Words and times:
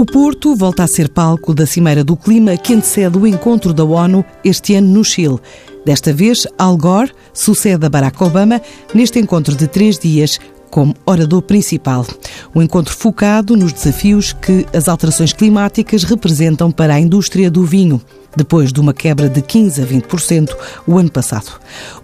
O 0.00 0.04
Porto 0.06 0.56
volta 0.56 0.82
a 0.82 0.86
ser 0.86 1.10
palco 1.10 1.52
da 1.52 1.66
Cimeira 1.66 2.02
do 2.02 2.16
Clima 2.16 2.56
que 2.56 2.72
antecede 2.72 3.18
o 3.18 3.26
encontro 3.26 3.74
da 3.74 3.84
ONU 3.84 4.24
este 4.42 4.74
ano 4.74 4.88
no 4.88 5.04
Chile. 5.04 5.38
Desta 5.84 6.10
vez, 6.10 6.48
Al 6.56 6.78
Gore 6.78 7.12
sucede 7.34 7.84
a 7.84 7.90
Barack 7.90 8.24
Obama 8.24 8.62
neste 8.94 9.18
encontro 9.18 9.54
de 9.54 9.68
três 9.68 9.98
dias 9.98 10.40
como 10.70 10.94
orador 11.04 11.42
principal. 11.42 12.06
Um 12.54 12.62
encontro 12.62 12.94
focado 12.94 13.56
nos 13.56 13.72
desafios 13.72 14.32
que 14.32 14.66
as 14.74 14.88
alterações 14.88 15.32
climáticas 15.32 16.04
representam 16.04 16.70
para 16.70 16.94
a 16.94 17.00
indústria 17.00 17.50
do 17.50 17.64
vinho 17.64 18.00
depois 18.36 18.72
de 18.72 18.80
uma 18.80 18.94
quebra 18.94 19.28
de 19.28 19.42
15% 19.42 19.82
a 19.82 19.86
20% 19.86 20.50
o 20.86 20.98
ano 20.98 21.10
passado. 21.10 21.52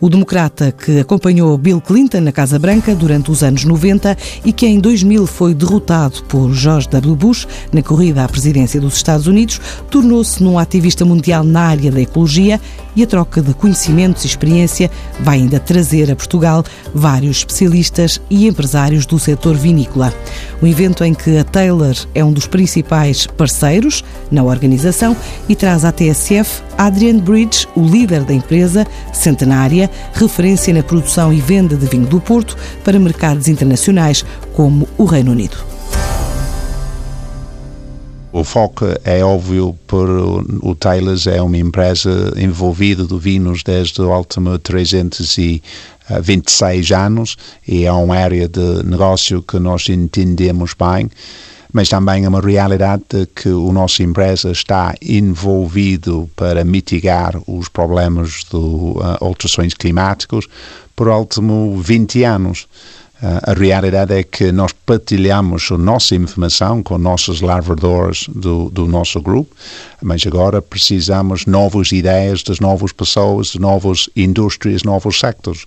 O 0.01 0.09
democrata 0.09 0.73
que 0.73 1.01
acompanhou 1.01 1.57
Bill 1.57 1.81
Clinton 1.81 2.21
na 2.21 2.33
Casa 2.33 2.59
Branca 2.59 2.95
durante 2.95 3.31
os 3.31 3.43
anos 3.43 3.65
90 3.65 4.17
e 4.45 4.53
que 4.53 4.67
em 4.67 4.81
2000 4.81 5.27
foi 5.27 5.55
derrotado 5.55 6.23
por 6.25 6.53
George 6.53 6.89
W. 6.89 7.15
Bush 7.15 7.47
na 7.73 7.83
corrida 7.83 8.25
à 8.25 8.29
presidência 8.29 8.81
dos 8.81 8.97
Estados 8.97 9.27
Unidos, 9.27 9.61
tornou-se 9.91 10.43
num 10.43 10.59
ativista 10.59 11.05
mundial 11.05 11.45
na 11.45 11.61
área 11.61 11.91
da 11.91 12.01
ecologia 12.01 12.61
e 12.95 13.03
a 13.03 13.07
troca 13.07 13.43
de 13.43 13.53
conhecimentos 13.55 14.25
e 14.25 14.27
experiência 14.27 14.91
vai 15.21 15.39
ainda 15.39 15.61
trazer 15.61 16.11
a 16.11 16.17
Portugal 16.17 16.65
vários 16.95 17.39
especialistas 17.39 18.21
e 18.31 18.47
empresários 18.47 18.56
do 19.07 19.19
setor 19.19 19.57
vinícola. 19.57 20.13
Um 20.63 20.67
evento 20.67 21.05
em 21.05 21.13
que 21.13 21.37
a 21.37 21.45
Taylor 21.45 21.95
é 22.15 22.25
um 22.25 22.33
dos 22.33 22.47
principais 22.47 23.27
parceiros 23.27 24.03
na 24.31 24.43
organização 24.43 25.17
e 25.49 25.55
traz 25.55 25.85
à 25.85 25.93
TSF 25.93 26.63
Adrian 26.79 27.19
Bridge, 27.19 27.69
o 27.77 27.83
líder 27.83 28.25
da 28.25 28.33
empresa 28.33 28.87
centenária, 29.13 29.91
referência 30.15 30.73
na 30.73 30.83
produção 30.83 31.33
e 31.33 31.41
venda 31.41 31.77
de 31.77 31.87
vinho 31.87 32.07
do 32.07 32.21
Porto 32.21 32.57
para 32.83 32.99
mercados 32.99 33.49
internacionais 33.49 34.25
como 34.55 34.89
o 34.97 35.05
Reino 35.05 35.33
Unido. 35.33 35.77
O 38.37 38.45
foco 38.45 38.85
é 39.03 39.25
óbvio 39.25 39.75
por 39.87 40.11
o 40.11 40.75
Taylor's 40.75 41.27
é 41.27 41.41
uma 41.41 41.57
empresa 41.57 42.35
envolvida 42.37 43.07
de 43.07 43.19
vinhos 43.19 43.63
desde 43.63 44.03
o 44.03 44.15
último 44.15 44.59
326 46.09 46.91
anos 46.93 47.37
e 47.67 47.85
é 47.85 47.93
uma 47.93 48.17
área 48.17 48.49
de 48.49 48.83
negócio 48.85 49.43
que 49.43 49.59
nós 49.59 49.89
entendemos 49.89 50.75
bem 50.75 51.11
mas 51.73 51.91
também 51.91 52.25
é 52.25 52.29
uma 52.29 52.41
realidade 52.41 53.05
que 53.35 53.51
o 53.51 53.71
nossa 53.71 54.03
empresa 54.03 54.51
está 54.51 54.95
envolvido 55.03 56.27
para 56.35 56.65
mitigar 56.65 57.39
os 57.47 57.69
problemas 57.69 58.47
de 58.51 58.57
uh, 58.57 59.19
alterações 59.21 59.75
climáticas 59.75 60.47
por 60.97 61.09
último 61.09 61.79
20 61.83 62.25
anos. 62.25 62.67
A 63.23 63.55
realidade 63.55 64.13
é 64.13 64.23
que 64.23 64.53
nós 64.53 64.73
partilhamos 64.73 65.71
a 65.71 65.79
nossa 65.79 66.15
informação 66.15 66.83
com 66.83 66.99
nossos 66.99 67.41
lavradores 67.41 68.27
do, 68.29 68.69
do 68.69 68.87
nosso 68.87 69.23
grupo, 69.23 69.57
mas 70.03 70.27
agora 70.27 70.61
precisamos 70.61 71.47
novas 71.47 71.93
ideias 71.93 72.43
das 72.43 72.61
novas 72.61 72.93
pessoas, 72.93 73.49
de 73.49 73.61
novas 73.61 74.11
indústrias, 74.15 74.83
novos 74.83 75.19
sectores. 75.19 75.65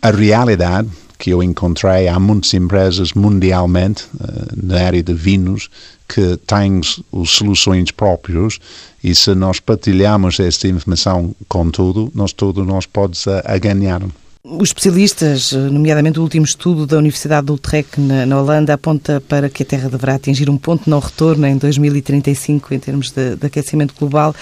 A 0.00 0.10
realidade 0.10 0.88
que 1.18 1.30
eu 1.30 1.42
encontrei, 1.42 2.08
há 2.08 2.18
muitas 2.18 2.52
empresas 2.54 3.12
mundialmente 3.12 4.04
uh, 4.14 4.66
na 4.66 4.80
área 4.80 5.02
de 5.02 5.12
vinhos 5.12 5.68
que 6.08 6.36
têm 6.46 6.80
as 6.80 7.30
soluções 7.30 7.90
próprias 7.90 8.58
e 9.02 9.14
se 9.14 9.34
nós 9.34 9.60
partilhamos 9.60 10.38
esta 10.40 10.68
informação 10.68 11.34
com 11.48 11.70
tudo, 11.70 12.10
nós 12.14 12.32
tudo 12.32 12.64
nós 12.64 12.86
podemos 12.86 13.26
a, 13.28 13.42
a 13.44 13.58
ganhar. 13.58 14.02
Os 14.48 14.68
especialistas, 14.68 15.50
nomeadamente 15.50 16.20
o 16.20 16.22
último 16.22 16.44
estudo 16.44 16.86
da 16.86 16.98
Universidade 16.98 17.48
do 17.48 17.54
Utrecht 17.54 18.00
na, 18.00 18.24
na, 18.24 18.40
Holanda, 18.40 18.74
aponta 18.74 19.20
para 19.20 19.50
que 19.50 19.64
a 19.64 19.66
Terra 19.66 19.88
deverá 19.88 20.14
atingir 20.14 20.48
um 20.48 20.56
ponto 20.56 20.84
de 20.84 20.90
não 20.90 21.00
retorno 21.00 21.48
em 21.48 21.56
2035 21.56 22.72
em 22.72 22.78
termos 22.78 23.10
de, 23.10 23.34
de 23.34 23.44
aquecimento 23.44 23.92
global. 23.98 24.32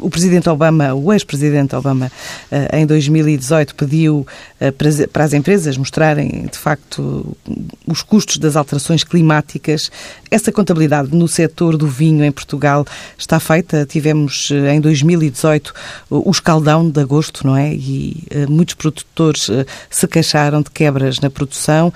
O 0.00 0.08
presidente 0.08 0.48
Obama, 0.48 0.94
o 0.94 1.12
ex-presidente 1.12 1.74
Obama, 1.74 2.12
eh, 2.48 2.78
em 2.78 2.86
2018 2.86 3.74
pediu 3.74 4.24
eh, 4.60 4.70
para 4.70 5.24
as 5.24 5.32
empresas 5.32 5.76
mostrarem, 5.76 6.46
de 6.46 6.56
facto, 6.56 7.36
os 7.88 8.02
custos 8.02 8.36
das 8.36 8.54
alterações 8.54 9.02
climáticas. 9.02 9.90
Essa 10.34 10.50
contabilidade 10.50 11.14
no 11.14 11.28
setor 11.28 11.76
do 11.76 11.86
vinho 11.86 12.24
em 12.24 12.32
Portugal 12.32 12.84
está 13.16 13.38
feita. 13.38 13.86
Tivemos 13.86 14.50
eh, 14.50 14.74
em 14.74 14.80
2018 14.80 15.72
o 16.10 16.28
escaldão 16.28 16.90
de 16.90 17.00
agosto, 17.00 17.46
não 17.46 17.56
é? 17.56 17.72
E 17.72 18.26
muitos 18.48 18.74
produtores 18.74 19.48
eh, 19.48 19.64
se 19.88 20.08
queixaram 20.08 20.60
de 20.60 20.72
quebras 20.72 21.20
na 21.20 21.30
produção. 21.30 21.92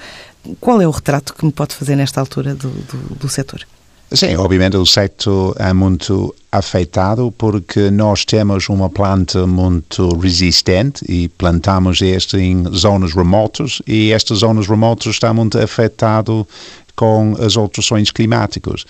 Qual 0.61 0.81
é 0.81 0.87
o 0.87 0.91
retrato 0.93 1.35
que 1.35 1.45
me 1.45 1.51
pode 1.51 1.75
fazer 1.75 1.97
nesta 1.97 2.21
altura 2.21 2.55
do, 2.55 2.69
do, 2.69 3.17
do 3.17 3.29
setor? 3.29 3.67
Sim, 4.13 4.37
obviamente 4.37 4.77
o 4.77 4.87
setor 4.87 5.57
é 5.59 5.73
muito 5.73 6.33
afetado 6.53 7.35
porque 7.37 7.91
nós 7.91 8.25
temos 8.25 8.69
uma 8.69 8.89
planta 8.89 9.49
muito 9.49 10.17
resistente 10.17 11.05
e 11.09 11.29
plantamos 11.29 12.01
este 12.01 12.37
em 12.39 12.65
zonas 12.73 13.13
remotas 13.13 13.83
e 13.85 14.13
estas 14.13 14.39
zonas 14.39 14.69
remotas 14.69 15.15
estão 15.15 15.35
muito 15.35 15.59
afetadas 15.59 16.47
com 16.99 17.37
as 17.39 17.57
alterações 17.57 18.11
climáticas. 18.11 18.85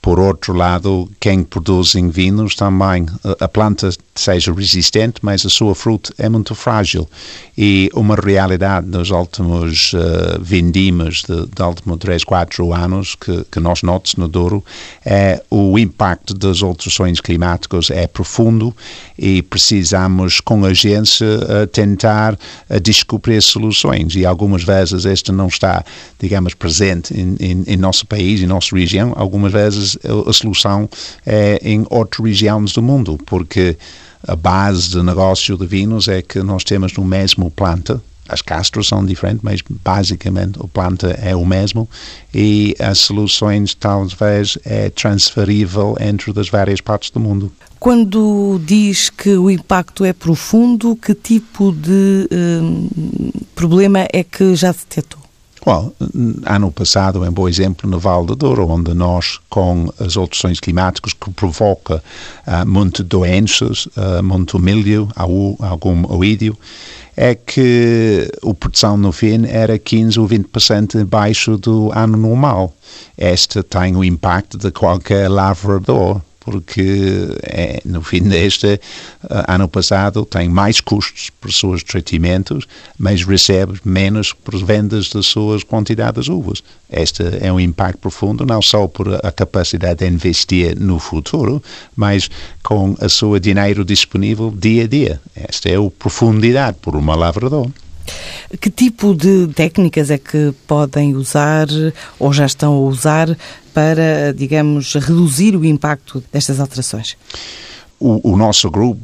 Por 0.00 0.20
outro 0.20 0.54
lado, 0.54 1.10
quem 1.20 1.42
produz 1.42 1.92
vinhos 2.12 2.54
também, 2.54 3.06
a 3.40 3.48
planta 3.48 3.90
seja 4.14 4.52
resistente, 4.52 5.16
mas 5.22 5.44
a 5.44 5.48
sua 5.48 5.74
fruta 5.74 6.12
é 6.18 6.28
muito 6.28 6.54
frágil. 6.54 7.08
E 7.56 7.90
uma 7.92 8.14
realidade 8.14 8.86
nos 8.86 9.10
últimos 9.10 9.92
uh, 9.92 10.40
vindimas 10.40 11.22
de, 11.22 11.46
de 11.46 11.62
últimos 11.62 11.98
3, 11.98 12.24
4 12.24 12.72
anos 12.72 13.14
que, 13.14 13.44
que 13.50 13.58
nós 13.60 13.82
notamos 13.82 14.14
no 14.16 14.28
Douro 14.28 14.64
é 15.04 15.42
o 15.50 15.76
impacto 15.78 16.34
das 16.34 16.62
alterações 16.62 17.20
climáticas 17.20 17.90
é 17.90 18.06
profundo 18.06 18.74
e 19.18 19.42
precisamos, 19.42 20.40
com 20.40 20.64
agência, 20.64 21.26
uh, 21.26 21.66
tentar 21.66 22.38
descobrir 22.82 23.42
soluções. 23.42 24.14
E 24.14 24.24
algumas 24.24 24.62
vezes 24.62 25.04
este 25.04 25.32
não 25.32 25.48
está, 25.48 25.84
digamos, 26.20 26.54
presente 26.54 27.12
em, 27.12 27.36
em, 27.40 27.64
em 27.66 27.76
nosso 27.76 28.06
país, 28.06 28.40
em 28.40 28.46
nossa 28.46 28.74
região. 28.76 29.12
Algumas 29.16 29.52
vezes 29.52 29.87
a 30.26 30.32
solução 30.32 30.88
é 31.24 31.60
em 31.62 31.84
outras 31.88 32.26
regiões 32.26 32.72
do 32.72 32.82
mundo, 32.82 33.18
porque 33.26 33.76
a 34.26 34.34
base 34.34 34.90
do 34.90 35.02
negócio 35.02 35.56
de 35.56 35.66
vinhos 35.66 36.08
é 36.08 36.22
que 36.22 36.42
nós 36.42 36.64
temos 36.64 36.92
no 36.94 37.04
mesmo 37.04 37.50
planta, 37.50 38.02
as 38.28 38.42
castras 38.42 38.86
são 38.86 39.04
diferentes, 39.04 39.40
mas 39.42 39.62
basicamente 39.82 40.58
o 40.60 40.68
planta 40.68 41.08
é 41.22 41.34
o 41.34 41.46
mesmo 41.46 41.88
e 42.34 42.76
as 42.78 42.98
soluções 42.98 43.74
talvez 43.74 44.58
é 44.64 44.90
transferível 44.90 45.96
entre 45.98 46.38
as 46.38 46.48
várias 46.48 46.80
partes 46.80 47.10
do 47.10 47.18
mundo. 47.18 47.50
Quando 47.80 48.60
diz 48.64 49.08
que 49.08 49.30
o 49.30 49.50
impacto 49.50 50.04
é 50.04 50.12
profundo, 50.12 50.94
que 50.96 51.14
tipo 51.14 51.72
de 51.72 52.28
hum, 52.30 52.88
problema 53.54 54.06
é 54.12 54.22
que 54.22 54.54
já 54.54 54.72
detectou? 54.72 55.27
Well, 55.68 55.94
ano 56.46 56.72
passado 56.72 57.22
é 57.26 57.28
um 57.28 57.32
bom 57.32 57.46
exemplo 57.46 57.90
no 57.90 57.98
Val 57.98 58.24
do 58.24 58.34
Douro, 58.34 58.66
onde 58.70 58.94
nós, 58.94 59.38
com 59.50 59.92
as 60.00 60.16
alterações 60.16 60.60
climáticas 60.60 61.12
que 61.12 61.30
provoca 61.30 62.02
uh, 62.46 62.66
muito 62.66 63.04
doenças, 63.04 63.84
uh, 63.88 64.22
muito 64.22 64.58
milho, 64.58 65.10
algum 65.14 66.10
oídio, 66.10 66.56
é 67.14 67.34
que 67.34 68.32
a 68.42 68.54
produção 68.54 68.96
no 68.96 69.12
fim 69.12 69.44
era 69.46 69.78
15 69.78 70.18
ou 70.18 70.26
20% 70.26 71.02
abaixo 71.02 71.58
do 71.58 71.92
ano 71.94 72.16
normal. 72.16 72.74
Este 73.18 73.62
tem 73.62 73.94
o 73.94 74.02
impacto 74.02 74.56
de 74.56 74.70
qualquer 74.70 75.28
lavrador 75.28 76.22
porque 76.50 77.28
é, 77.42 77.82
no 77.84 78.00
fim 78.02 78.22
deste 78.22 78.66
uh, 78.66 78.78
ano 79.46 79.68
passado 79.68 80.24
tem 80.24 80.48
mais 80.48 80.80
custos 80.80 81.28
por 81.28 81.52
seus 81.52 81.82
tratamentos, 81.82 82.66
mas 82.98 83.22
recebe 83.22 83.78
menos 83.84 84.32
por 84.32 84.56
vendas 84.64 85.10
das 85.10 85.26
suas 85.26 85.62
quantidades 85.62 86.24
de 86.24 86.32
uvas. 86.32 86.62
Este 86.90 87.22
é 87.42 87.52
um 87.52 87.60
impacto 87.60 87.98
profundo, 87.98 88.46
não 88.46 88.62
só 88.62 88.88
por 88.88 89.14
a 89.14 89.30
capacidade 89.30 89.98
de 89.98 90.06
investir 90.06 90.74
no 90.80 90.98
futuro, 90.98 91.62
mas 91.94 92.30
com 92.62 92.96
a 92.98 93.10
sua 93.10 93.38
dinheiro 93.38 93.84
disponível 93.84 94.50
dia 94.50 94.84
a 94.84 94.86
dia. 94.86 95.20
Esta 95.36 95.68
é 95.68 95.76
a 95.76 95.90
profundidade 95.90 96.78
por 96.80 96.96
uma 96.96 97.14
lavrador. 97.14 97.68
Que 98.60 98.70
tipo 98.70 99.14
de 99.14 99.48
técnicas 99.48 100.10
é 100.10 100.18
que 100.18 100.54
podem 100.66 101.14
usar 101.14 101.66
ou 102.18 102.32
já 102.32 102.46
estão 102.46 102.72
a 102.74 102.80
usar 102.80 103.36
para, 103.74 104.32
digamos, 104.34 104.94
reduzir 104.94 105.54
o 105.54 105.64
impacto 105.64 106.22
destas 106.32 106.58
alterações? 106.60 107.16
O, 108.00 108.32
o 108.32 108.36
nosso 108.36 108.70
grupo 108.70 109.00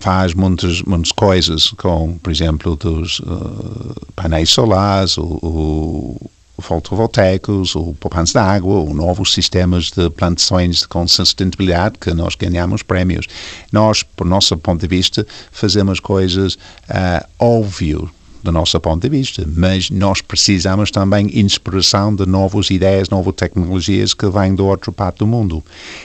faz 0.00 0.32
muitas, 0.32 0.82
muitas 0.82 1.12
coisas 1.12 1.70
com, 1.72 2.16
por 2.18 2.30
exemplo, 2.32 2.74
dos 2.74 3.20
uh, 3.20 3.94
painéis 4.16 4.48
solares, 4.50 5.18
o, 5.18 5.38
o 5.42 6.62
fotovoltaicos, 6.62 7.74
o 7.74 7.94
poupança 7.94 8.40
de 8.40 8.46
água, 8.46 8.74
ou 8.74 8.94
novos 8.94 9.32
sistemas 9.32 9.90
de 9.90 10.08
plantações 10.10 10.86
com 10.86 11.06
sustentabilidade 11.06 11.98
que 11.98 12.12
nós 12.12 12.34
ganhamos 12.34 12.82
prémios. 12.82 13.26
Nós, 13.72 14.02
por 14.02 14.26
nosso 14.26 14.56
ponto 14.56 14.80
de 14.80 14.88
vista, 14.88 15.26
fazemos 15.52 16.00
coisas 16.00 16.54
uh, 16.54 17.26
óbvias 17.38 18.08
do 18.42 18.50
nosso 18.50 18.78
ponto 18.80 19.02
de 19.02 19.08
vista, 19.08 19.44
mas 19.46 19.90
nós 19.90 20.20
precisamos 20.20 20.90
também 20.90 21.38
inspiração 21.38 22.14
de 22.14 22.26
novas 22.26 22.70
ideias, 22.70 23.10
novas 23.10 23.34
tecnologias 23.34 24.14
que 24.14 24.28
vêm 24.28 24.54
do 24.54 24.66
outro 24.66 24.92
parte 24.92 25.18
do 25.18 25.26
mundo. 25.26 25.62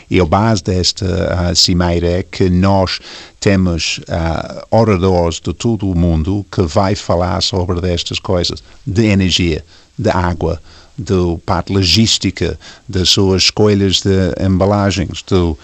E 0.10 0.20
a 0.20 0.26
base 0.26 0.64
desta 0.64 1.06
uh, 1.06 1.56
cimeira 1.56 2.08
é 2.08 2.24
que 2.24 2.50
nós 2.50 3.00
temos 3.40 4.00
uh, 4.00 4.66
oradores 4.70 5.40
de 5.40 5.54
todo 5.54 5.90
o 5.90 5.98
mundo 5.98 6.46
que 6.52 6.62
vai 6.64 6.96
falar 6.96 7.42
sobre 7.42 7.88
estas 7.92 8.20
coisas, 8.20 8.64
de 8.86 9.06
energia, 9.06 9.64
de 9.98 10.10
água, 10.10 10.62
da 10.98 11.16
parte 11.46 11.74
logística, 11.74 12.58
das 12.88 13.10
suas 13.10 13.44
escolhas 13.44 14.02
de 14.02 14.46
embalagens, 14.46 15.22
do 15.24 15.58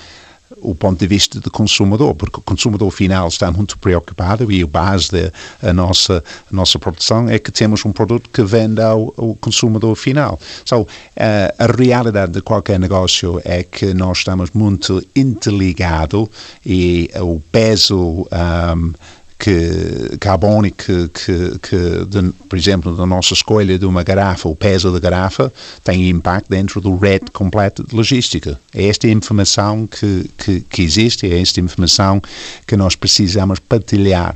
o 0.62 0.76
ponto 0.76 1.00
de 1.00 1.08
vista 1.08 1.40
do 1.40 1.50
consumidor, 1.50 2.16
porque 2.16 2.40
o 2.40 2.42
consumidor 2.42 2.92
final 2.92 3.28
está 3.28 3.52
muito 3.52 3.78
preocupado 3.78 4.52
e 4.52 4.62
a 4.62 4.68
base 4.68 5.32
da 5.62 5.74
nossa, 5.74 6.24
a 6.52 6.56
nossa 6.56 6.80
produção 6.80 7.30
é 7.30 7.40
que 7.40 7.52
temos 7.52 7.84
um 7.86 7.92
produto 7.92 8.30
que 8.30 8.44
vende 8.44 8.82
ao, 8.82 9.14
ao 9.18 9.36
consumidor 9.36 9.96
final. 9.96 10.40
So, 10.66 10.82
uh, 10.82 10.88
a 11.18 11.66
realidade 11.66 12.34
de 12.34 12.42
qualquer 12.42 12.80
negócio 12.80 13.42
é 13.44 13.64
que 13.64 13.94
nós 13.94 14.20
estamos 14.20 14.52
muito 14.54 15.04
interligados 15.16 16.28
e 16.66 17.10
o 17.20 17.42
peso 17.52 18.28
um, 18.32 18.94
que 19.42 20.18
carbónico 20.20 20.78
que, 20.78 21.10
que, 21.10 21.60
que 21.60 22.06
de, 22.06 22.32
por 22.48 22.56
exemplo, 22.56 22.96
da 22.96 23.08
nossa 23.08 23.34
escolha 23.34 23.80
de 23.80 23.88
uma 23.88 24.04
garrafa, 24.04 24.48
o 24.48 24.56
peso 24.56 24.92
da 24.92 25.00
garrafa, 25.00 25.52
tem 25.84 26.08
impacto 26.10 26.48
dentro 26.48 26.80
do 26.80 26.96
rede 26.96 27.32
completo 27.32 27.84
de 27.84 27.96
logística. 27.96 28.60
É 28.72 28.86
esta 28.86 29.08
informação 29.08 29.88
que, 29.88 30.30
que, 30.38 30.60
que 30.62 30.84
existe, 30.84 31.26
é 31.26 31.42
esta 31.42 31.60
informação 31.60 32.22
que 32.68 32.78
nós 32.78 32.96
precisamos 32.96 33.58
partilhar 33.58 34.36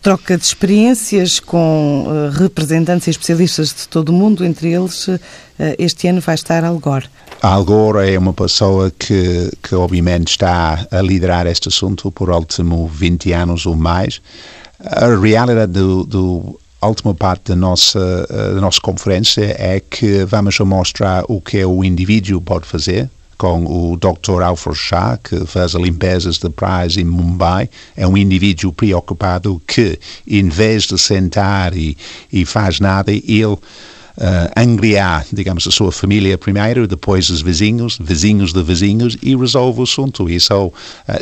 troca 0.00 0.36
de 0.36 0.44
experiências 0.44 1.40
com 1.40 2.06
uh, 2.06 2.30
representantes 2.30 3.06
e 3.06 3.10
especialistas 3.10 3.68
de 3.68 3.88
todo 3.88 4.08
o 4.10 4.12
mundo, 4.12 4.44
entre 4.44 4.72
eles 4.72 5.08
uh, 5.08 5.18
este 5.78 6.08
ano 6.08 6.20
vai 6.20 6.34
estar 6.34 6.64
Al 6.64 6.78
Gore. 6.78 7.06
Al 7.42 7.64
Gore 7.64 8.10
é 8.10 8.18
uma 8.18 8.32
pessoa 8.32 8.90
que, 8.90 9.50
que 9.62 9.74
obviamente 9.74 10.28
está 10.28 10.86
a 10.90 11.02
liderar 11.02 11.46
este 11.46 11.68
assunto 11.68 12.10
por 12.10 12.30
último 12.30 12.88
20 12.88 13.32
anos 13.32 13.66
ou 13.66 13.76
mais. 13.76 14.20
A 14.80 15.14
realidade 15.14 15.72
do, 15.72 16.04
do 16.04 16.60
última 16.86 17.14
parte 17.14 17.48
da 17.48 17.56
nossa, 17.56 18.26
da 18.28 18.60
nossa 18.60 18.80
conferência 18.80 19.54
é 19.58 19.80
que 19.80 20.24
vamos 20.24 20.58
mostrar 20.60 21.24
o 21.28 21.40
que 21.40 21.64
o 21.64 21.82
indivíduo 21.82 22.40
pode 22.40 22.66
fazer, 22.66 23.08
com 23.36 23.64
o 23.64 23.96
Dr. 23.96 24.42
Alfred 24.42 24.78
Shah, 24.78 25.18
que 25.22 25.44
faz 25.46 25.74
limpezas 25.74 26.38
de 26.38 26.48
praias 26.50 26.96
em 26.96 27.04
Mumbai. 27.04 27.68
É 27.96 28.06
um 28.06 28.16
indivíduo 28.16 28.72
preocupado 28.72 29.60
que, 29.66 29.98
em 30.26 30.48
vez 30.48 30.84
de 30.84 30.98
sentar 30.98 31.76
e, 31.76 31.96
e 32.32 32.44
faz 32.44 32.80
nada, 32.80 33.12
ele 33.12 33.44
uh, 33.44 33.58
angriar, 34.56 35.26
digamos, 35.32 35.66
a 35.66 35.70
sua 35.70 35.92
família 35.92 36.38
primeiro, 36.38 36.86
depois 36.86 37.30
os 37.30 37.42
vizinhos, 37.42 37.98
vizinhos 38.00 38.52
de 38.52 38.62
vizinhos, 38.62 39.16
e 39.22 39.36
resolve 39.36 39.80
o 39.80 39.82
assunto. 39.84 40.28
E 40.28 40.38
só, 40.40 40.66
uh, 40.66 40.72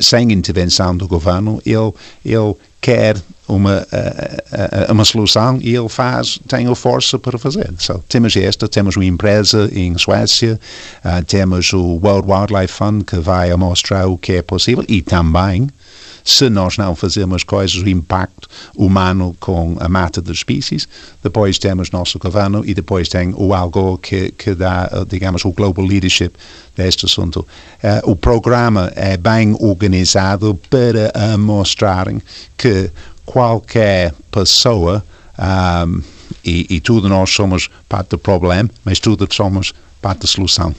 sem 0.00 0.32
intervenção 0.32 0.96
do 0.96 1.08
governo, 1.08 1.60
ele, 1.64 1.92
ele 2.24 2.54
quer 2.80 3.16
uma, 3.48 3.80
uh, 3.80 4.92
uma 4.92 5.04
solução 5.04 5.58
e 5.60 5.74
ele 5.74 5.88
faz, 5.88 6.38
tem 6.46 6.66
a 6.66 6.74
força 6.74 7.18
para 7.18 7.38
fazer. 7.38 7.70
So, 7.78 8.02
temos 8.08 8.36
esta, 8.36 8.68
temos 8.68 8.96
uma 8.96 9.04
empresa 9.04 9.68
em 9.72 9.96
Suécia, 9.98 10.58
uh, 11.04 11.24
temos 11.24 11.72
o 11.72 12.00
World 12.02 12.30
Wildlife 12.30 12.72
Fund 12.72 13.04
que 13.04 13.16
vai 13.16 13.54
mostrar 13.56 14.06
o 14.06 14.16
que 14.16 14.32
é 14.32 14.42
possível 14.42 14.84
e 14.88 15.02
também 15.02 15.68
se 16.24 16.48
nós 16.48 16.78
não 16.78 16.94
fazemos 16.94 17.42
coisas, 17.42 17.76
o 17.76 17.88
impacto 17.88 18.48
humano 18.76 19.36
com 19.40 19.76
a 19.80 19.88
mata 19.88 20.22
das 20.22 20.38
espécies. 20.38 20.88
Depois 21.22 21.58
temos 21.58 21.90
nosso 21.90 22.18
governo 22.18 22.62
e 22.64 22.74
depois 22.74 23.08
tem 23.08 23.34
o 23.36 23.52
algo 23.52 23.98
que, 23.98 24.30
que 24.32 24.54
dá, 24.54 24.88
digamos, 25.08 25.44
o 25.44 25.52
global 25.52 25.84
leadership 25.84 26.32
deste 26.76 27.06
assunto. 27.06 27.46
Uh, 27.82 28.10
o 28.10 28.16
programa 28.16 28.92
é 28.94 29.16
bem 29.16 29.56
organizado 29.58 30.58
para 30.70 31.36
mostrarem 31.36 32.22
que 32.56 32.90
qualquer 33.24 34.14
pessoa 34.30 35.04
um, 35.38 36.02
e, 36.44 36.66
e 36.68 36.80
tudo 36.80 37.08
nós 37.08 37.30
somos 37.30 37.68
parte 37.88 38.10
do 38.10 38.18
problema, 38.18 38.68
mas 38.84 38.98
tudo 38.98 39.26
somos 39.30 39.72
parte 40.00 40.22
da 40.22 40.26
solução. 40.26 40.74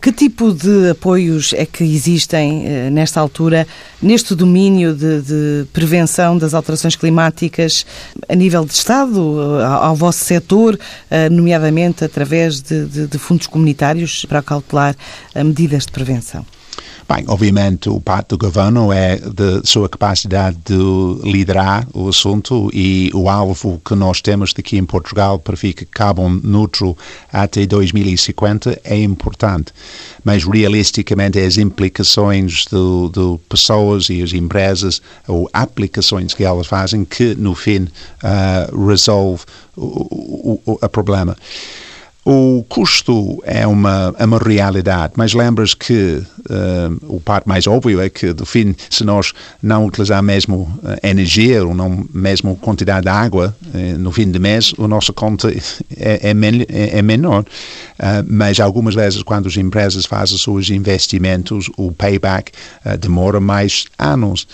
Que 0.00 0.12
tipo 0.12 0.52
de 0.52 0.90
apoios 0.90 1.52
é 1.52 1.66
que 1.66 1.82
existem 1.82 2.64
eh, 2.64 2.90
nesta 2.90 3.18
altura, 3.18 3.66
neste 4.00 4.36
domínio 4.36 4.94
de, 4.94 5.20
de, 5.20 5.66
prevenção 5.72 6.38
das 6.38 6.54
alterações 6.54 6.94
climáticas, 6.94 7.84
a 8.28 8.36
nível 8.36 8.64
de 8.64 8.72
Estado, 8.72 9.18
ao, 9.18 9.84
ao 9.84 9.96
vosso 9.96 10.24
setor, 10.24 10.78
eh, 11.10 11.28
nomeadamente 11.28 12.04
através 12.04 12.62
de, 12.62 12.86
de, 12.86 13.06
de 13.08 13.18
fundos 13.18 13.48
comunitários 13.48 14.24
para 14.26 14.40
calcular 14.40 14.94
eh, 15.34 15.42
medidas 15.42 15.86
de 15.86 15.90
prevenção? 15.90 16.46
Bem, 17.12 17.24
obviamente 17.26 17.90
o 17.90 18.00
parte 18.00 18.28
do 18.28 18.38
governo 18.38 18.92
é 18.92 19.16
de 19.16 19.68
sua 19.68 19.88
capacidade 19.88 20.56
de 20.64 21.28
liderar 21.28 21.84
o 21.92 22.08
assunto 22.08 22.70
e 22.72 23.10
o 23.12 23.28
alvo 23.28 23.82
que 23.84 23.96
nós 23.96 24.20
temos 24.20 24.54
aqui 24.56 24.78
em 24.78 24.84
Portugal 24.84 25.36
para 25.36 25.56
ficar 25.56 25.86
carbono 25.86 26.40
neutro 26.44 26.96
até 27.32 27.66
2050 27.66 28.80
é 28.84 28.96
importante. 28.96 29.72
Mas 30.22 30.44
realisticamente 30.44 31.40
as 31.40 31.58
implicações 31.58 32.66
de, 32.66 33.38
pessoas 33.48 34.08
e 34.08 34.22
as 34.22 34.32
empresas 34.32 35.02
ou 35.26 35.50
aplicações 35.52 36.32
que 36.32 36.44
elas 36.44 36.68
fazem 36.68 37.04
que 37.04 37.34
no 37.34 37.56
fim 37.56 37.88
uh, 38.22 38.86
resolve 38.86 39.42
o, 39.76 40.60
o, 40.64 40.78
o 40.80 40.88
problema. 40.88 41.36
O 42.22 42.62
custo 42.68 43.42
é 43.44 43.66
uma, 43.66 44.14
é 44.18 44.26
uma 44.26 44.38
realidade, 44.38 45.14
mas 45.16 45.32
lembras 45.32 45.72
que 45.72 46.22
uh, 46.50 47.14
o 47.14 47.18
parte 47.18 47.48
mais 47.48 47.66
óbvio 47.66 47.98
é 47.98 48.10
que, 48.10 48.34
do 48.34 48.44
fim, 48.44 48.74
se 48.90 49.04
nós 49.04 49.32
não 49.62 49.86
utilizar 49.86 50.22
mesmo 50.22 50.70
uh, 50.82 50.98
energia 51.02 51.64
ou 51.64 51.74
não 51.74 52.06
mesmo 52.12 52.56
quantidade 52.56 53.04
de 53.04 53.08
água 53.08 53.56
uh, 53.74 53.98
no 53.98 54.12
fim 54.12 54.30
de 54.30 54.38
mês, 54.38 54.74
a 54.78 54.86
nossa 54.86 55.14
conta 55.14 55.50
é, 55.96 56.30
é, 56.30 56.34
men 56.34 56.66
é, 56.68 56.98
é 56.98 57.02
menor. 57.02 57.44
mas 58.28 58.60
algumas 58.60 58.94
vezes, 58.94 59.22
quando 59.22 59.48
as 59.48 59.56
empresas 59.56 60.04
fazem 60.04 60.36
os 60.36 60.42
seus 60.42 60.68
investimentos, 60.68 61.70
o 61.76 61.90
payback 61.90 62.52
demora 62.98 63.40
mais 63.40 63.86
anos 63.98 64.46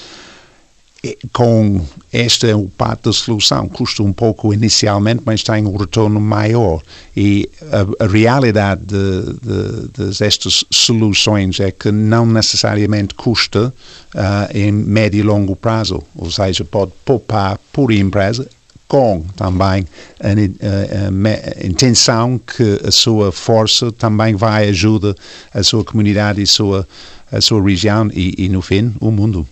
com 1.33 1.81
esta 2.13 2.47
é 2.47 2.53
parte 2.77 3.05
da 3.05 3.13
solução. 3.13 3.69
Custa 3.69 4.03
um 4.03 4.13
pouco 4.13 4.53
inicialmente, 4.53 5.23
mas 5.25 5.43
tem 5.43 5.67
um 5.67 5.77
retorno 5.77 6.21
maior. 6.21 6.81
E 7.17 7.49
a, 7.71 8.05
a 8.05 8.09
realidade 8.09 8.83
de, 8.85 9.23
de, 9.43 9.89
de, 9.89 10.19
destas 10.19 10.65
soluções 10.71 11.61
é 11.61 11.71
que 11.71 11.91
não 11.91 12.25
necessariamente 12.27 13.15
custa 13.15 13.73
uh, 14.15 14.57
em 14.57 14.73
médio 14.73 15.21
e 15.21 15.23
longo 15.23 15.55
prazo. 15.55 16.03
Ou 16.15 16.31
seja, 16.31 16.65
pode 16.65 16.93
poupar 17.05 17.59
por 17.73 17.93
empresa 17.93 18.49
com 18.89 19.25
também 19.37 19.85
a, 20.21 20.29
a, 20.29 21.63
a, 21.63 21.67
intenção 21.67 22.39
que 22.39 22.81
a 22.87 22.91
sua 22.91 23.33
força 23.33 23.91
também 23.93 24.35
vai 24.35 24.69
ajudar 24.69 25.15
a 25.53 25.63
sua 25.63 25.85
comunidade 25.85 26.41
e 26.41 26.47
sua, 26.47 26.87
a 27.31 27.41
sua 27.41 27.63
região 27.63 28.09
e, 28.13 28.35
e 28.39 28.49
no 28.49 28.63
fim, 28.63 28.95
o 29.01 29.11
mundo. 29.11 29.47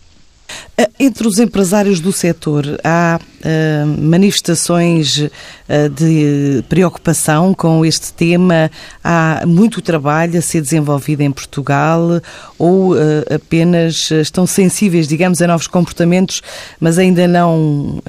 Eh, 0.76 0.90
entre 0.98 1.26
os 1.28 1.38
empresários 1.38 2.00
do 2.00 2.12
setor, 2.12 2.64
há 2.82 3.20
uh, 3.20 4.02
manifestações 4.02 5.18
uh, 5.18 5.88
de 5.94 6.64
preocupação 6.68 7.54
com 7.54 7.84
este 7.84 8.12
tema? 8.12 8.70
Há 9.02 9.44
muito 9.46 9.80
trabalho 9.80 10.38
a 10.38 10.42
ser 10.42 10.60
desenvolvido 10.60 11.20
em 11.20 11.30
Portugal 11.30 12.20
ou 12.58 12.94
uh, 12.94 12.98
apenas 13.32 14.10
estão 14.10 14.46
sensíveis, 14.46 15.06
digamos, 15.06 15.40
a 15.40 15.46
novos 15.46 15.66
comportamentos, 15.66 16.42
mas 16.80 16.98
ainda 16.98 17.28
não 17.28 18.02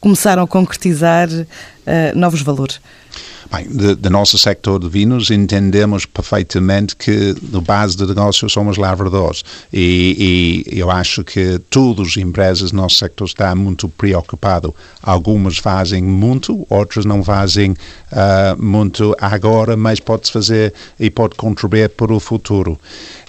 começaram 0.00 0.42
a 0.42 0.46
concretizar 0.46 1.28
novos 2.14 2.42
valores? 2.42 2.80
Bem, 3.50 3.94
do 3.96 4.10
nosso 4.10 4.36
sector 4.36 4.80
de 4.80 4.88
vinhos 4.88 5.30
entendemos 5.30 6.04
perfeitamente 6.04 6.96
que 6.96 7.34
no 7.42 7.60
base 7.60 7.96
do 7.96 8.06
negócio 8.06 8.48
somos 8.48 8.76
lavradores 8.76 9.44
e, 9.72 10.64
e, 10.66 10.78
eu 10.78 10.90
acho 10.90 11.22
que 11.22 11.58
todas 11.70 12.08
as 12.08 12.16
empresas 12.16 12.70
do 12.72 12.76
nosso 12.76 12.96
sector 12.96 13.26
estão 13.26 13.54
muito 13.54 13.88
preocupadas. 13.88 14.72
Algumas 15.02 15.58
fazem 15.58 16.02
muito, 16.02 16.66
outras 16.68 17.04
não 17.04 17.22
fazem 17.22 17.70
uh, 17.72 18.62
muito 18.62 19.14
agora, 19.20 19.76
mas 19.76 20.00
pode 20.00 20.30
fazer 20.30 20.74
e 20.98 21.08
pode 21.08 21.36
contribuir 21.36 21.90
para 21.90 22.12
o 22.12 22.18
futuro. 22.18 22.78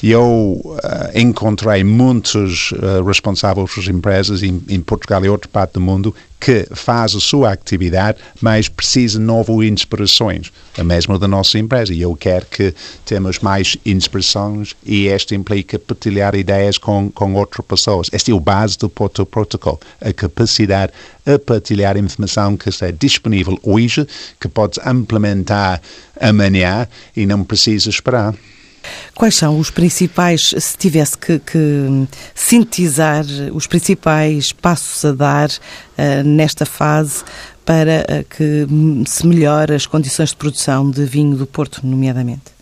Eu 0.02 0.62
uh, 0.64 0.78
encontrei 1.16 1.84
muitos 1.84 2.72
uh, 2.72 3.04
responsáveis 3.04 3.76
das 3.76 3.88
empresas 3.88 4.44
em, 4.44 4.62
em 4.70 4.80
Portugal 4.80 5.26
e 5.26 5.30
outra 5.30 5.50
parte 5.50 5.74
do 5.74 5.82
mundo 5.82 6.14
que 6.40 6.68
faz 6.72 7.16
a 7.16 7.20
sua 7.20 7.52
atividade, 7.52 8.20
mas 8.40 8.70
precisa 8.70 9.18
de 9.18 9.26
novas 9.26 9.66
inspirações. 9.66 10.52
A 10.78 10.84
mesma 10.84 11.18
da 11.18 11.28
nossa 11.28 11.58
empresa. 11.58 11.92
E 11.94 12.02
eu 12.02 12.16
quero 12.16 12.46
que 12.46 12.76
temos 13.06 13.40
mais 13.40 13.76
inspirações 13.84 14.76
e 14.86 15.08
isto 15.08 15.34
implica 15.34 15.80
partilhar 15.80 16.36
ideias 16.36 16.78
com, 16.78 17.10
com 17.10 17.34
outras 17.34 17.66
pessoas. 17.66 18.08
Este 18.14 18.30
é 18.30 18.36
o 18.36 18.40
base 18.40 18.78
do 18.78 18.88
Porto 18.88 19.26
Protocol, 19.26 19.80
a 20.00 20.14
capacidade 20.14 20.94
a 21.26 21.40
partilhar 21.40 21.98
informação 21.98 22.56
que 22.56 22.70
está 22.70 22.92
disponível 22.92 23.60
hoje, 23.64 24.08
que 24.40 24.48
podes 24.48 24.80
implementar 24.86 25.82
amanhã 26.22 26.88
e 27.16 27.26
não 27.26 27.44
precisa 27.44 27.90
esperar. 27.90 28.36
Quais 29.16 29.36
são 29.36 29.60
os 29.60 29.70
principais, 29.70 30.54
se 30.58 30.78
tivesse 30.78 31.18
que, 31.18 31.40
que 31.40 32.08
sintetizar 32.34 33.26
os 33.54 33.68
principais 33.68 34.52
passos 34.52 35.04
a 35.06 35.12
dar 35.12 35.50
uh, 35.50 36.24
nesta 36.24 36.66
fase 36.66 37.24
para 37.66 38.06
uh, 38.10 38.26
que 38.30 38.68
se 39.06 39.26
melhore 39.26 39.74
as 39.74 39.86
condições 39.86 40.30
de 40.30 40.36
produção 40.36 40.90
de 40.90 41.06
vinho 41.06 41.36
do 41.36 41.48
Porto, 41.48 41.82
nomeadamente? 41.84 42.57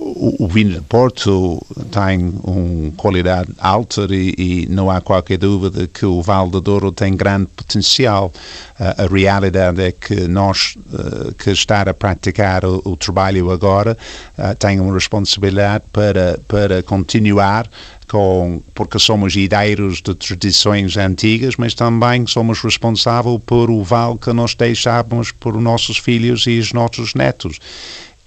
O, 0.00 0.48
vinho 0.48 0.72
de 0.72 0.80
Porto 0.80 1.60
tem 1.90 2.32
uma 2.42 2.90
qualidade 2.92 3.50
alta 3.58 4.06
e, 4.10 4.34
e, 4.38 4.66
não 4.70 4.90
há 4.90 5.00
qualquer 5.00 5.36
dúvida 5.36 5.86
que 5.86 6.06
o 6.06 6.22
Val 6.22 6.48
de 6.48 6.60
Douro 6.60 6.90
tem 6.90 7.14
grande 7.14 7.46
potencial. 7.54 8.32
Uh, 8.78 9.04
a 9.04 9.06
realidade 9.06 9.82
é 9.82 9.92
que 9.92 10.26
nós 10.26 10.76
uh, 10.92 11.34
que 11.34 11.50
estar 11.50 11.88
a 11.88 11.94
praticar 11.94 12.64
o, 12.64 12.80
o 12.84 12.96
trabalho 12.96 13.50
agora 13.50 13.96
uh, 14.38 14.54
tem 14.56 14.80
uma 14.80 14.94
responsabilidade 14.94 15.84
para, 15.92 16.40
para 16.48 16.82
continuar 16.82 17.68
com, 18.08 18.60
porque 18.74 18.98
somos 18.98 19.36
herdeiros 19.36 20.02
de 20.02 20.14
tradições 20.14 20.96
antigas, 20.96 21.54
mas 21.56 21.74
também 21.74 22.26
somos 22.26 22.60
responsáveis 22.60 23.40
por 23.46 23.70
o 23.70 23.84
val 23.84 24.18
que 24.18 24.32
nós 24.32 24.54
deixamos 24.54 25.30
por 25.30 25.60
nossos 25.60 25.98
filhos 25.98 26.46
e 26.46 26.58
os 26.58 26.72
nossos 26.72 27.14
netos. 27.14 27.60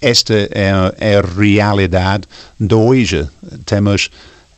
Esta 0.04 0.34
é, 0.34 0.70
é 0.98 1.16
a 1.16 1.22
realidade 1.22 2.24
de 2.60 2.74
hoje. 2.74 3.26
Temos 3.64 4.10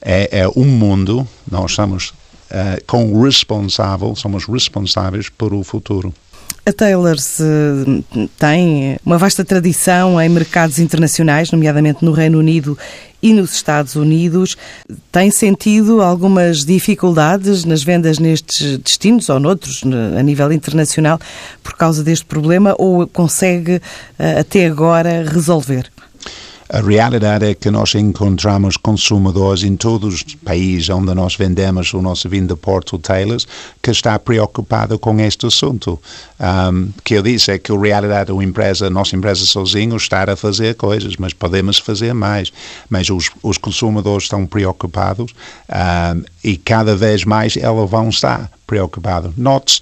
é, 0.02 0.40
é 0.40 0.48
um 0.56 0.64
mundo, 0.64 1.26
nós 1.48 1.70
somos 1.70 2.08
uh, 2.50 2.84
com 2.84 3.22
responsável, 3.22 4.16
somos 4.16 4.44
responsáveis 4.44 5.28
por 5.28 5.54
o 5.54 5.62
futuro. 5.62 6.12
A 6.68 6.72
Taylor's 6.72 7.38
tem 8.40 8.98
uma 9.06 9.16
vasta 9.16 9.44
tradição 9.44 10.20
em 10.20 10.28
mercados 10.28 10.80
internacionais, 10.80 11.52
nomeadamente 11.52 12.04
no 12.04 12.10
Reino 12.10 12.40
Unido 12.40 12.76
e 13.22 13.32
nos 13.32 13.54
Estados 13.54 13.94
Unidos. 13.94 14.56
Tem 15.12 15.30
sentido 15.30 16.02
algumas 16.02 16.64
dificuldades 16.64 17.64
nas 17.64 17.84
vendas 17.84 18.18
nestes 18.18 18.78
destinos 18.78 19.28
ou 19.28 19.38
noutros, 19.38 19.84
a 20.18 20.22
nível 20.24 20.50
internacional, 20.50 21.20
por 21.62 21.74
causa 21.74 22.02
deste 22.02 22.24
problema 22.24 22.74
ou 22.78 23.06
consegue 23.06 23.80
eh, 24.18 24.40
até 24.40 24.66
agora 24.66 25.22
resolver? 25.22 25.88
A 26.68 26.80
realidade 26.80 27.46
é 27.46 27.54
que 27.54 27.70
nós 27.70 27.94
encontramos 27.94 28.76
consumidores 28.76 29.62
em 29.62 29.76
todos 29.76 30.14
os 30.14 30.34
países 30.34 30.88
onde 30.90 31.14
nós 31.14 31.36
vendemos 31.36 31.94
o 31.94 32.02
nosso 32.02 32.28
vinho 32.28 32.48
de 32.48 32.56
Porto 32.56 32.98
Taylors 32.98 33.46
que 33.80 33.90
está 33.90 34.18
preocupado 34.18 34.98
com 34.98 35.20
este 35.20 35.46
assunto. 35.46 36.00
Um, 36.40 36.90
que 37.04 37.14
eu 37.14 37.22
disse 37.22 37.52
é 37.52 37.58
que 37.58 37.72
a 37.72 37.78
realidade 37.78 38.32
da 38.32 38.42
empresa, 38.42 38.90
nossa 38.90 39.14
empresa 39.14 39.44
sozinho, 39.46 39.96
está 39.96 40.24
a 40.24 40.36
fazer 40.36 40.74
coisas, 40.74 41.16
mas 41.16 41.32
podemos 41.32 41.78
fazer 41.78 42.12
mais. 42.12 42.52
Mas 42.90 43.08
os, 43.10 43.30
os 43.42 43.58
consumidores 43.58 44.24
estão 44.24 44.44
preocupados 44.44 45.32
um, 45.70 46.24
e 46.42 46.56
cada 46.56 46.96
vez 46.96 47.24
mais 47.24 47.56
eles 47.56 47.90
vão 47.90 48.08
estar 48.08 48.50
preocupados. 48.66 49.32
Note 49.36 49.80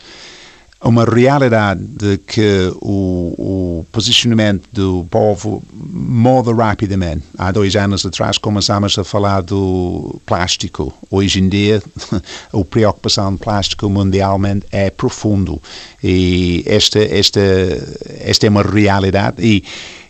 uma 0.82 1.04
realidade 1.04 1.82
de 1.82 2.18
que 2.18 2.72
o, 2.80 3.34
o, 3.38 3.86
posicionamento 3.90 4.68
do 4.72 5.06
povo 5.10 5.62
muda 5.72 6.52
rapidamente. 6.52 7.24
Há 7.38 7.52
dois 7.52 7.74
anos 7.74 8.04
atrás 8.04 8.36
começámos 8.36 8.98
a 8.98 9.04
falar 9.04 9.40
do 9.40 10.20
plástico. 10.26 10.92
Hoje 11.10 11.40
em 11.40 11.48
dia, 11.48 11.82
a 12.52 12.64
preocupação 12.64 13.32
do 13.32 13.38
plástico 13.38 13.88
mundialmente 13.88 14.66
é 14.70 14.90
profundo 14.90 15.60
e 16.02 16.62
esta, 16.66 16.98
esta, 16.98 17.40
esta 18.20 18.46
é 18.46 18.50
uma 18.50 18.62
realidade 18.62 19.36
e 19.42 19.64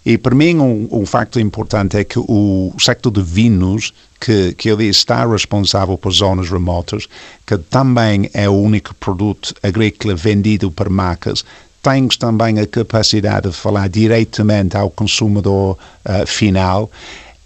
e 0.05 0.19
para 0.19 0.35
mim 0.35 0.57
um, 0.59 0.89
um 0.91 1.07
facto 1.07 1.41
importante 1.41 1.97
é 1.97 2.05
que 2.05 2.19
o 2.19 2.75
sector 2.79 3.11
de 3.11 3.23
vinhos 3.23 3.93
que, 4.21 4.53
que 4.55 4.69
ele 4.69 4.87
está 4.87 5.27
responsável 5.27 5.97
por 5.97 6.13
zonas 6.13 6.51
remotas, 6.51 7.07
que 7.47 7.57
também 7.57 8.31
é 8.35 8.49
o 8.49 8.53
único 8.53 8.95
produto 8.95 9.55
agrícola 9.63 10.15
vendido 10.15 10.71
por 10.71 10.89
marcas, 10.91 11.45
temos 11.83 12.17
também 12.17 12.59
a 12.59 12.67
capacidade 12.67 13.49
de 13.49 13.55
falar 13.55 13.89
diretamente 13.89 14.77
ao 14.77 14.91
consumidor 14.91 15.77
uh, 16.05 16.27
final. 16.27 16.91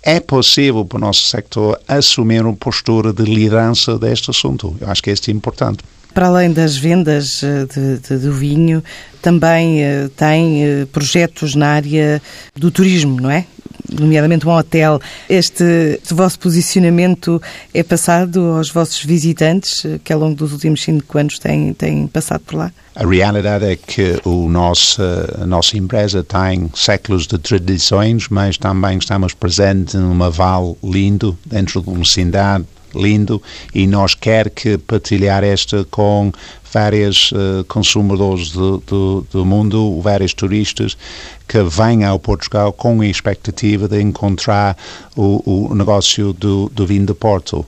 É 0.03 0.21
possível 0.21 0.85
para 0.85 0.97
o 0.97 1.01
nosso 1.01 1.23
sector 1.23 1.79
assumir 1.89 2.45
uma 2.45 2.55
postura 2.55 3.13
de 3.13 3.25
liderança 3.25 3.99
deste 3.99 4.31
assunto. 4.31 4.77
Eu 4.81 4.89
acho 4.89 5.03
que 5.03 5.11
este 5.11 5.31
é 5.33 5.35
importante. 5.35 5.83
Para 6.19 6.27
além 6.27 6.53
das 6.53 6.77
vendas 6.77 7.45
eh, 7.45 7.65
de, 7.73 7.99
de, 7.99 8.19
do 8.19 8.33
vinho, 8.33 8.83
também 9.23 9.85
uh, 9.85 10.09
tem 10.17 10.65
uh, 10.65 10.87
projetos 10.89 11.55
na 11.55 11.69
área 11.69 12.21
do 12.57 12.73
turismo, 12.73 13.21
não 13.21 13.31
é? 13.31 13.47
nomeadamente 13.89 14.45
um 14.45 14.51
hotel. 14.51 15.01
Este 15.29 16.01
vosso 16.11 16.41
posicionamento 16.41 17.41
é 17.73 17.85
passado 17.85 18.41
aos 18.57 18.69
vossos 18.69 19.05
visitantes 19.05 19.87
que 20.03 20.13
ao 20.13 20.19
longo 20.19 20.35
dos 20.35 20.53
últimos 20.53 20.83
cinco 20.83 21.17
anos 21.17 21.39
têm, 21.39 21.73
têm 21.73 22.09
passado 22.09 22.41
por 22.41 22.57
lá? 22.57 22.73
A 22.97 23.07
realidade 23.07 23.65
é 23.65 23.77
que 23.77 24.21
o 24.25 24.49
nosso, 24.49 25.01
a 25.41 25.47
nossa 25.47 25.79
empresa 25.79 26.25
tem 26.25 26.69
séculos 26.75 27.29
de 27.29 27.39
tradições, 27.39 28.29
mas 28.29 28.59
também 28.59 28.99
estamos 28.99 29.35
presentes 29.35 29.95
numa 29.95 30.29
val 30.31 30.77
lindo, 30.83 31.39
dentro 31.47 31.81
de 31.81 31.89
uma 31.89 32.05
cidade 32.05 32.67
lindo, 32.95 33.43
e 33.75 33.87
nós 33.87 34.15
quer 34.15 34.51
que 34.51 34.79
partilhar 34.79 35.45
esta 35.45 35.85
com 35.91 36.33
vários 36.73 37.33
uh, 37.33 37.65
consumidores 37.67 38.51
do, 38.51 38.79
do, 38.87 39.27
do, 39.31 39.45
mundo, 39.45 40.01
vários 40.01 40.35
turistas 40.35 40.97
que 41.47 41.63
vêm 41.63 42.05
ao 42.05 42.19
Portugal 42.19 42.73
com 42.73 43.01
a 43.01 43.07
expectativa 43.07 43.89
de 43.89 44.01
encontrar 44.01 44.77
o, 45.17 45.71
o 45.71 45.75
negócio 45.75 46.33
do, 46.33 46.69
do 46.69 46.87
vinho 46.87 47.07
de 47.07 47.15
Porto 47.15 47.67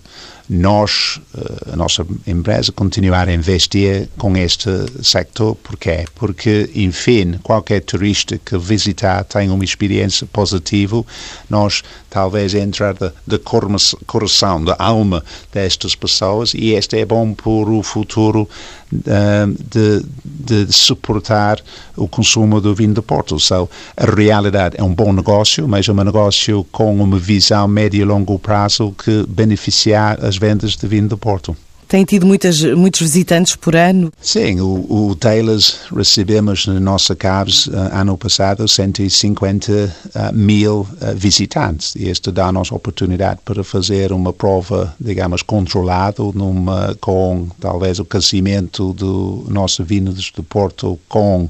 nós, 0.50 1.20
eh, 1.32 1.72
a 1.72 1.76
nossa 1.76 2.04
empresa, 2.26 2.72
continuar 2.72 3.28
a 3.28 3.32
investir 3.32 4.08
com 4.18 4.36
este 4.36 4.68
sector. 5.00 5.54
Porquê? 5.54 6.04
Porque, 6.16 6.68
enfim, 6.74 7.38
qualquer 7.40 7.80
turista 7.82 8.36
que 8.36 8.58
visitar 8.58 9.22
tem 9.22 9.48
uma 9.48 9.62
experiência 9.62 10.26
positiva, 10.26 11.04
nós 11.48 11.84
talvez 12.10 12.54
entrar 12.54 12.92
de, 12.92 13.10
de 13.26 13.38
coração, 13.38 14.62
da 14.64 14.76
alma 14.78 15.24
destas 15.52 15.94
pessoas 15.94 16.52
e 16.52 16.72
este 16.72 16.98
é 16.98 17.04
bom 17.06 17.32
por 17.32 17.70
o 17.70 17.82
futuro 17.82 18.48
uh, 18.92 19.56
de, 19.70 20.04
de, 20.24 20.72
suportar 20.72 21.60
o 21.96 22.08
consumo 22.08 22.60
do 22.60 22.74
vinho 22.74 22.92
de 22.92 23.00
Porto. 23.00 23.38
So, 23.38 23.70
a 23.96 24.04
realidade 24.04 24.76
é 24.78 24.82
um 24.82 24.92
bom 24.92 25.12
negócio, 25.12 25.66
mas 25.68 25.88
é 25.88 25.92
um 25.92 26.04
negócio 26.04 26.66
com 26.72 27.00
uma 27.00 27.18
visão 27.18 27.68
médio 27.68 28.00
e 28.00 28.04
longo 28.04 28.38
prazo 28.38 28.92
que 28.92 29.24
beneficiar 29.28 30.22
as 30.24 30.36
vendas 30.36 30.76
de 30.76 30.86
vinho 30.86 31.08
de 31.08 31.16
Porto. 31.16 31.56
Tem 31.90 32.04
tido 32.04 32.24
muitas, 32.24 32.62
muitos 32.62 33.00
visitantes 33.00 33.56
por 33.56 33.74
ano? 33.74 34.12
Sim, 34.22 34.60
o, 34.60 35.08
o 35.08 35.16
Taylors 35.16 35.80
recebemos 35.92 36.64
na 36.68 36.78
nossa 36.78 37.16
CARS 37.16 37.66
uh, 37.66 37.72
ano 37.90 38.16
passado 38.16 38.68
150 38.68 39.72
uh, 39.72 40.32
mil 40.32 40.82
uh, 40.82 40.86
visitantes 41.16 41.96
e 41.96 42.08
este 42.08 42.30
dá-nos 42.30 42.70
oportunidade 42.70 43.40
para 43.44 43.64
fazer 43.64 44.12
uma 44.12 44.32
prova, 44.32 44.94
digamos, 45.00 45.42
controlada 45.42 46.22
numa, 46.32 46.96
com 47.00 47.48
talvez 47.58 47.98
o 47.98 48.04
crescimento 48.04 48.92
do 48.92 49.44
nosso 49.48 49.82
vinho 49.82 50.12
de 50.12 50.30
Porto 50.42 50.96
com 51.08 51.48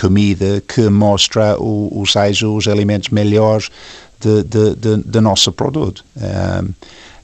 comida 0.00 0.62
que 0.66 0.88
mostra 0.88 1.60
o, 1.60 2.00
os, 2.00 2.14
os 2.14 2.68
alimentos 2.68 3.08
melhores 3.08 3.68
de 4.20 5.20
nosso 5.20 5.50
produto. 5.50 6.04
Um, 6.16 6.72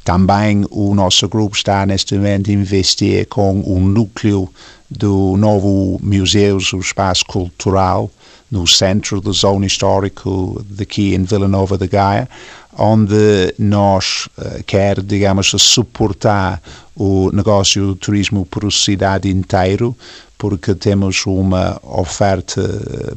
Também 0.04 0.64
o 0.70 0.94
nosso 0.94 1.28
grupo 1.28 1.56
está 1.56 1.86
neste 1.86 2.14
momento 2.14 2.50
a 2.50 2.54
investir 2.54 3.26
com 3.28 3.60
o 3.60 3.78
núcleo 3.78 4.48
do 4.90 5.36
novo 5.36 5.98
museu, 6.02 6.56
o 6.56 6.80
espaço 6.80 7.24
cultural, 7.24 8.10
no 8.50 8.66
centro 8.66 9.20
da 9.20 9.30
zona 9.32 9.64
histórica 9.64 10.28
daqui 10.68 11.14
em 11.14 11.22
Vila 11.22 11.48
Nova 11.48 11.78
de 11.78 11.86
Gaia, 11.86 12.28
onde 12.76 13.54
nós 13.58 14.28
uh, 14.36 14.62
quer, 14.66 15.00
digamos, 15.00 15.54
suportar 15.56 16.60
o 16.94 17.30
negócio 17.32 17.86
do 17.86 17.96
turismo 17.96 18.44
por 18.44 18.66
a 18.66 18.70
cidade 18.70 19.30
inteiro, 19.30 19.96
porque 20.42 20.74
temos 20.74 21.24
uma 21.24 21.80
oferta 21.84 22.60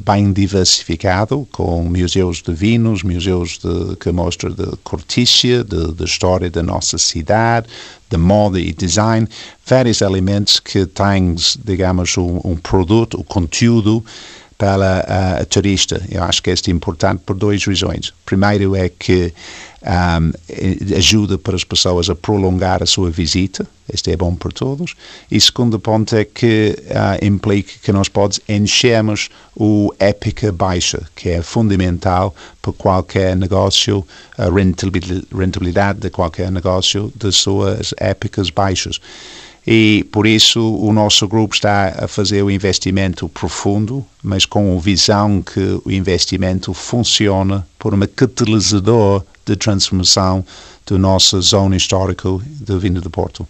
bem 0.06 0.32
diversificada, 0.32 1.36
com 1.52 1.84
museus 1.84 2.40
de 2.40 2.54
vinhos, 2.54 3.02
museus 3.02 3.58
de, 3.58 3.96
que 3.96 4.12
mostram 4.12 4.52
de 4.52 4.68
cortícia, 4.84 5.64
da 5.64 6.06
história 6.06 6.52
da 6.52 6.62
nossa 6.62 7.00
cidade, 7.00 7.66
de 8.08 8.16
moda 8.16 8.60
e 8.60 8.72
design, 8.72 9.28
vários 9.66 10.02
elementos 10.02 10.60
que 10.60 10.86
têm, 10.86 11.36
digamos, 11.66 12.16
um, 12.16 12.42
um 12.46 12.56
produto, 12.56 13.20
um 13.20 13.24
conteúdo 13.24 14.06
para 14.56 15.40
a 15.40 15.46
turista. 15.46 16.00
Eu 16.12 16.22
acho 16.26 16.44
que 16.44 16.52
este 16.52 16.70
é 16.70 16.74
importante 16.76 17.24
por 17.26 17.36
duas 17.36 17.66
razões. 17.66 18.14
Primeiro 18.24 18.76
é 18.76 18.88
que 18.88 19.34
um, 19.86 20.96
ajuda 20.96 21.38
para 21.38 21.56
as 21.56 21.64
pessoas 21.64 22.10
a 22.10 22.16
prolongar 22.16 22.82
a 22.82 22.86
sua 22.86 23.12
visita, 23.12 23.68
este 23.92 24.12
é 24.12 24.18
bom 24.18 24.34
para 24.34 24.52
todos. 24.52 24.96
E 25.30 25.40
segundo 25.40 25.80
ponto 25.80 26.16
é 26.16 26.26
que 26.26 26.76
uh, 26.82 27.24
implica 27.24 27.74
que 27.82 27.92
nós 27.92 28.10
podemos 28.10 28.40
enchermos 28.50 29.30
o 29.56 29.94
épica 30.00 30.52
baixa, 30.52 31.04
que 31.16 31.30
é 31.30 31.42
fundamental 31.42 32.34
para 32.62 32.74
qualquer 32.74 33.36
negócio, 33.38 34.06
a 34.38 34.46
rentabilidade 34.46 36.00
de 36.00 36.10
qualquer 36.10 36.52
negócio, 36.52 37.14
das 37.16 37.36
suas 37.36 37.94
épicas 37.98 38.50
baixas. 38.50 39.00
E 39.68 40.06
por 40.12 40.28
isso 40.28 40.62
o 40.62 40.94
nosso 40.94 41.28
grupo 41.28 41.56
está 41.56 42.04
a 42.04 42.08
fazer 42.08 42.44
o 42.44 42.52
investimento 42.52 43.28
profundo, 43.28 44.06
mas 44.22 44.46
com 44.46 44.78
a 44.78 44.80
visão 44.80 45.42
que 45.42 45.82
o 45.84 45.92
investimento 45.92 46.72
funciona 46.74 47.66
por 47.80 47.94
um 47.94 48.00
catalisador 48.02 49.24
de 49.46 49.56
transformação 49.56 50.46
da 50.86 50.98
nossa 50.98 51.40
zona 51.42 51.76
histórica 51.76 52.30
do 52.30 52.80
vinho 52.80 53.02
do 53.02 53.10
Porto. 53.10 53.48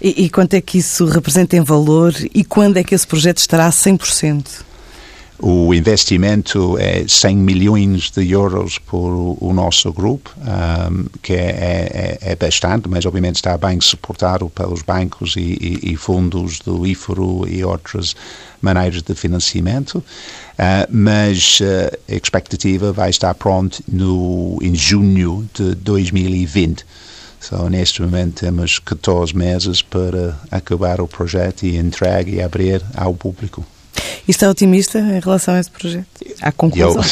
E, 0.00 0.24
e 0.24 0.30
quanto 0.30 0.54
é 0.54 0.60
que 0.60 0.78
isso 0.78 1.04
representa 1.06 1.56
em 1.56 1.62
valor 1.62 2.14
e 2.34 2.44
quando 2.44 2.76
é 2.76 2.84
que 2.84 2.94
esse 2.94 3.06
projeto 3.06 3.38
estará 3.38 3.66
a 3.66 3.70
100%? 3.70 4.71
O 5.38 5.74
investimento 5.74 6.78
é 6.78 7.04
100 7.08 7.36
milhões 7.36 8.10
de 8.10 8.30
euros 8.30 8.78
por 8.78 9.36
o 9.40 9.52
nosso 9.52 9.92
grupo, 9.92 10.30
um, 10.38 11.06
que 11.20 11.32
é, 11.32 12.18
é, 12.20 12.32
é, 12.32 12.36
bastante, 12.36 12.88
mas 12.88 13.04
obviamente 13.06 13.36
está 13.36 13.56
bem 13.58 13.80
suportado 13.80 14.48
pelos 14.50 14.82
bancos 14.82 15.34
e, 15.36 15.40
e, 15.40 15.92
e 15.92 15.96
fundos 15.96 16.60
do 16.60 16.86
IFORO 16.86 17.48
e 17.48 17.64
outras 17.64 18.14
maneiras 18.60 19.02
de 19.02 19.14
financiamento. 19.14 19.96
Uh, 19.96 20.86
mas 20.90 21.58
uh, 21.60 21.98
a 22.08 22.14
expectativa 22.14 22.92
vai 22.92 23.10
estar 23.10 23.34
pronto 23.34 23.82
no, 23.88 24.58
em 24.62 24.74
junho 24.74 25.48
de 25.52 25.74
2020. 25.74 26.84
So, 27.40 27.68
neste 27.68 28.00
momento 28.00 28.40
temos 28.42 28.78
14 28.78 29.36
meses 29.36 29.82
para 29.82 30.38
acabar 30.48 31.00
o 31.00 31.08
projeto 31.08 31.64
e 31.64 31.76
entregar 31.76 32.28
e 32.28 32.40
abrir 32.40 32.80
ao 32.94 33.12
público. 33.12 33.66
E 34.26 34.30
está 34.30 34.48
otimista 34.48 34.98
em 34.98 35.20
relação 35.20 35.54
a 35.54 35.60
esse 35.60 35.70
projeto? 35.70 36.06
À 36.40 36.52
conclusão? 36.52 37.02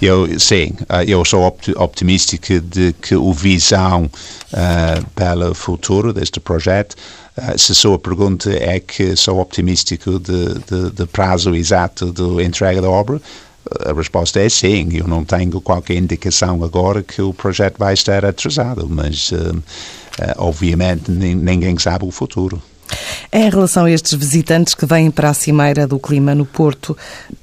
Eu, 0.00 0.26
eu 0.30 0.40
sim, 0.40 0.72
ah, 0.88 1.04
eu 1.04 1.24
sou 1.24 1.46
optimista 1.76 2.36
de 2.60 2.94
que 2.94 3.14
a 3.14 3.32
visão 3.34 4.04
uh, 4.04 5.06
para 5.14 5.50
o 5.50 5.54
futuro 5.54 6.12
deste 6.12 6.40
projeto 6.40 6.96
Uh, 7.36 7.58
se 7.58 7.72
a 7.72 7.74
sua 7.74 7.98
pergunta 7.98 8.50
é 8.50 8.80
que 8.80 9.14
sou 9.14 9.40
optimístico 9.40 10.18
de, 10.18 10.54
de, 10.54 10.90
de 10.90 11.06
prazo 11.06 11.54
exato 11.54 12.10
da 12.10 12.42
entrega 12.42 12.80
da 12.80 12.88
obra, 12.88 13.20
a 13.84 13.92
resposta 13.92 14.40
é 14.40 14.48
sim. 14.48 14.88
Eu 14.94 15.06
não 15.06 15.24
tenho 15.24 15.60
qualquer 15.60 15.96
indicação 15.96 16.62
agora 16.64 17.02
que 17.02 17.20
o 17.20 17.34
projeto 17.34 17.78
vai 17.78 17.94
estar 17.94 18.24
atrasado, 18.24 18.88
mas 18.88 19.32
uh, 19.32 19.54
uh, 19.54 19.62
obviamente 20.38 21.10
ninguém 21.10 21.78
sabe 21.78 22.06
o 22.06 22.10
futuro. 22.10 22.62
Em 23.32 23.50
relação 23.50 23.84
a 23.84 23.90
estes 23.90 24.14
visitantes 24.14 24.74
que 24.74 24.86
vêm 24.86 25.10
para 25.10 25.30
a 25.30 25.34
Cimeira 25.34 25.86
do 25.86 25.98
Clima 25.98 26.34
no 26.34 26.46
Porto, 26.46 26.96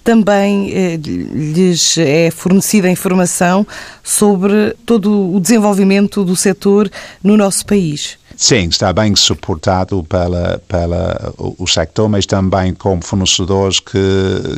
também 0.04 0.72
eh, 0.74 0.98
lhes 0.98 1.98
é 1.98 2.32
fornecida 2.32 2.90
informação 2.90 3.66
sobre 4.04 4.76
todo 4.86 5.36
o 5.36 5.40
desenvolvimento 5.40 6.24
do 6.24 6.36
setor 6.36 6.90
no 7.24 7.38
nosso 7.38 7.66
país. 7.66 8.18
Sim, 8.36 8.68
está 8.68 8.92
bem 8.92 9.16
suportado 9.16 10.04
pela, 10.04 10.62
pela 10.68 11.34
o, 11.38 11.64
o 11.64 11.68
sector, 11.68 12.10
mas 12.10 12.26
também 12.26 12.74
com 12.74 13.00
fornecedores 13.02 13.80
que, 13.80 13.98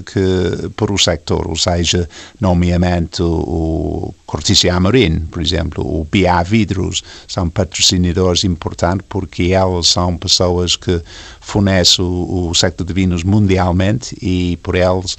que 0.05 0.70
por 0.70 0.91
o 0.91 0.98
sector, 0.98 1.48
ou 1.48 1.57
seja, 1.57 2.07
nomeadamente 2.40 3.22
o, 3.22 4.14
Corticia 4.25 4.75
Amorim, 4.75 5.20
por 5.20 5.42
exemplo, 5.42 5.83
o 5.83 6.05
BA 6.05 6.44
Vidros, 6.44 7.03
são 7.27 7.50
patrocinadores 7.50 8.44
importantes 8.44 9.05
porque 9.07 9.51
elas 9.51 9.88
são 9.88 10.18
pessoas 10.18 10.75
que 10.75 11.01
fornecem 11.40 12.03
o, 12.03 12.50
o 12.50 12.55
sector 12.55 12.85
de 12.85 12.94
vinhos 12.94 13.24
mundialmente 13.24 14.18
e 14.22 14.57
por 14.64 14.75
eles 14.75 15.16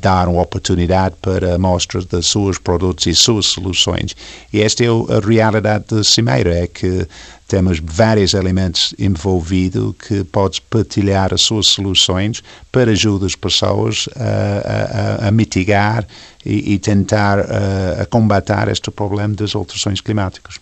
dar 0.00 0.28
uma 0.28 0.42
oportunidade 0.42 1.14
para 1.20 1.58
mostras 1.58 2.04
dos 2.04 2.30
seus 2.30 2.58
produtos 2.58 3.06
e 3.06 3.14
suas 3.14 3.46
soluções. 3.46 4.14
E 4.52 4.60
esta 4.62 4.84
é 4.84 4.88
a 4.88 5.20
realidade 5.26 5.84
da 5.88 6.04
Cimeira, 6.04 6.54
é 6.54 6.66
que 6.66 7.06
temos 7.48 7.80
vários 7.82 8.34
elementos 8.34 8.94
envolvidos 8.98 9.94
que 10.06 10.22
podes 10.24 10.58
partilhar 10.58 11.32
as 11.32 11.40
suas 11.40 11.68
soluções 11.68 12.42
para 12.70 12.90
ajudar 12.90 13.26
as 13.26 13.34
pessoas 13.34 14.08
a, 14.14 15.24
a, 15.24 15.28
a 15.28 15.30
mitigar 15.30 16.06
e, 16.44 16.74
e 16.74 16.78
tentar 16.78 17.40
a, 17.40 18.02
a 18.02 18.06
combater 18.06 18.68
este 18.68 18.90
problema 18.90 19.34
das 19.34 19.54
alterações 19.54 20.00
climáticas. 20.00 20.60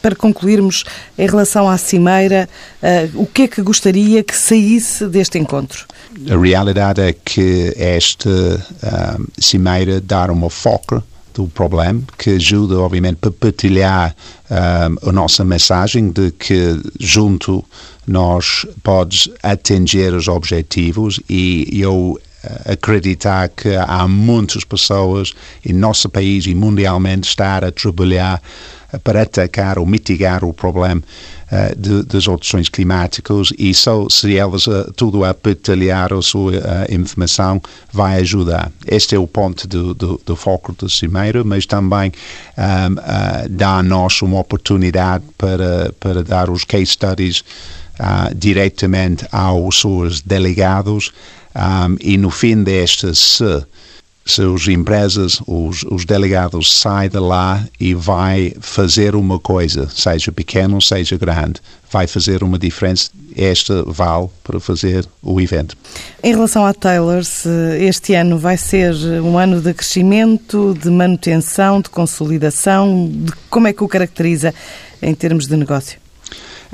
Para 0.00 0.16
concluirmos, 0.16 0.84
em 1.16 1.26
relação 1.28 1.68
à 1.68 1.78
Cimeira, 1.78 2.48
uh, 2.82 3.22
o 3.22 3.26
que 3.26 3.42
é 3.42 3.48
que 3.48 3.62
gostaria 3.62 4.22
que 4.22 4.36
saísse 4.36 5.06
deste 5.06 5.38
encontro? 5.38 5.86
A 6.28 6.36
realidade 6.36 7.00
é 7.00 7.12
que 7.12 7.72
esta 7.76 8.28
uh, 8.28 9.26
Cimeira 9.38 10.00
dá 10.00 10.30
uma 10.30 10.50
foco 10.50 11.02
do 11.34 11.48
problema, 11.48 12.02
que 12.18 12.30
ajuda, 12.30 12.78
obviamente, 12.78 13.16
para 13.16 13.30
partilhar 13.30 14.14
um, 14.50 15.08
a 15.08 15.12
nossa 15.12 15.44
mensagem 15.44 16.10
de 16.10 16.30
que 16.32 16.80
junto 17.00 17.64
nós 18.06 18.66
podes 18.82 19.28
atingir 19.42 20.12
os 20.12 20.28
objetivos 20.28 21.20
e 21.28 21.68
eu 21.72 22.20
eh, 22.44 22.72
acreditar 22.72 23.48
que 23.48 23.74
há 23.76 24.08
muitas 24.08 24.64
pessoas 24.64 25.32
em 25.64 25.72
nosso 25.72 26.08
país 26.08 26.46
e 26.46 26.54
mundialmente 26.54 27.28
estar 27.28 27.64
a 27.64 27.70
trabalhar 27.70 28.42
para 28.98 29.22
atacar 29.22 29.78
ou 29.78 29.86
mitigar 29.86 30.44
o 30.44 30.52
problema 30.52 31.02
uh, 31.50 31.78
de, 31.78 32.02
das 32.04 32.28
alterações 32.28 32.68
climáticas 32.68 33.52
e 33.58 33.72
só 33.74 34.06
se 34.08 34.36
elas 34.36 34.66
uh, 34.66 34.92
tudo 34.94 35.24
a 35.24 35.32
partilhar 35.34 36.12
a 36.12 36.22
sua 36.22 36.52
uh, 36.52 36.94
informação 36.94 37.60
vai 37.92 38.20
ajudar. 38.20 38.70
Este 38.86 39.14
é 39.14 39.18
o 39.18 39.26
ponto 39.26 39.66
do, 39.66 39.94
do, 39.94 40.20
do 40.24 40.36
foco 40.36 40.74
da 40.78 40.88
Cimeira, 40.88 41.42
mas 41.44 41.66
também 41.66 42.12
um, 42.58 43.50
dá 43.50 43.78
a 43.78 43.82
nós 43.82 44.20
uma 44.22 44.38
oportunidade 44.38 45.24
para, 45.36 45.92
para 45.98 46.22
dar 46.22 46.50
os 46.50 46.64
case 46.64 46.86
studies 46.86 47.44
diretamente 48.34 49.24
aos 49.30 49.80
seus 49.80 50.20
delegados 50.20 51.12
um, 51.54 51.96
e 52.00 52.16
no 52.16 52.30
fim 52.30 52.62
destes, 52.62 53.18
se 53.18 53.64
se 54.24 54.42
as 54.42 54.68
empresas, 54.68 55.40
os, 55.46 55.82
os 55.84 56.04
delegados 56.04 56.72
saem 56.78 57.10
de 57.10 57.18
lá 57.18 57.64
e 57.78 57.94
vai 57.94 58.54
fazer 58.60 59.14
uma 59.14 59.38
coisa, 59.38 59.88
seja 59.88 60.30
pequeno, 60.30 60.80
seja 60.80 61.16
grande, 61.16 61.60
vai 61.90 62.06
fazer 62.06 62.42
uma 62.42 62.58
diferença, 62.58 63.10
esta 63.36 63.82
vale 63.84 64.28
para 64.42 64.58
fazer 64.60 65.06
o 65.22 65.40
evento. 65.40 65.76
Em 66.22 66.32
relação 66.32 66.64
à 66.64 66.72
Taylors, 66.72 67.44
este 67.78 68.14
ano 68.14 68.38
vai 68.38 68.56
ser 68.56 68.94
um 69.22 69.36
ano 69.36 69.60
de 69.60 69.74
crescimento, 69.74 70.76
de 70.80 70.90
manutenção, 70.90 71.80
de 71.80 71.90
consolidação, 71.90 73.10
de 73.12 73.32
como 73.50 73.68
é 73.68 73.72
que 73.72 73.84
o 73.84 73.88
caracteriza 73.88 74.54
em 75.02 75.14
termos 75.14 75.46
de 75.46 75.56
negócio? 75.56 76.01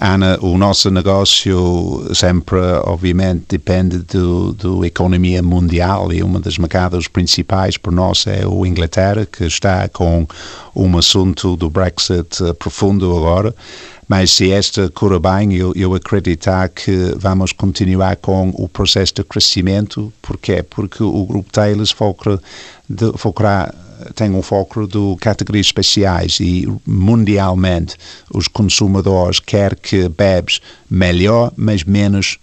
Ana, 0.01 0.39
o 0.41 0.57
nosso 0.57 0.93
negócio 0.93 2.09
sempre, 2.15 2.57
obviamente, 2.85 3.47
depende 3.49 3.99
do, 3.99 4.53
do 4.53 4.85
economia 4.85 5.43
mundial 5.43 6.13
e 6.13 6.23
uma 6.23 6.39
das 6.39 6.57
mercados 6.57 7.09
principais 7.09 7.77
para 7.77 7.91
nós 7.91 8.25
é 8.29 8.47
o 8.47 8.65
Inglaterra, 8.65 9.27
que 9.27 9.45
está 9.45 9.89
com 9.89 10.25
um 10.75 10.97
assunto 10.97 11.57
do 11.57 11.69
Brexit 11.69 12.45
eh, 12.45 12.53
profundo 12.53 13.11
agora. 13.17 13.53
Mas 14.07 14.31
se 14.31 14.53
esta 14.53 14.89
cura 14.89 15.19
bem, 15.19 15.55
eu, 15.55 15.73
eu 15.75 15.93
acreditar 15.93 16.69
que 16.69 17.13
vamos 17.19 17.51
continuar 17.51 18.15
com 18.17 18.51
o 18.55 18.69
processo 18.69 19.15
de 19.15 19.25
crescimento. 19.25 20.13
Porquê? 20.23 20.63
Porque 20.63 21.03
o 21.03 21.27
Grupo 21.27 21.53
Taylor 21.53 21.87
foca, 21.89 22.41
focará 23.17 23.75
tem 24.15 24.31
um 24.31 24.43
foco 24.43 24.87
de 24.87 25.17
categorias 25.21 25.67
especiais 25.67 26.39
e 26.41 26.67
mundialmente 26.87 27.97
os 28.33 28.49
consumidores 28.49 29.41
querem 29.41 29.79
que 29.81 30.09
bebes 30.09 30.61
melhor, 30.91 31.53
mas 31.57 31.85
menos 31.85 32.39